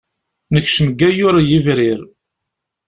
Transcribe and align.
Nekcem 0.53 0.87
deg 0.89 0.99
waggur 1.03 1.35
n 1.41 1.45
yebrir. 1.49 1.99